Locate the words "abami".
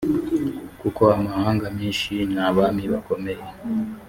2.47-2.83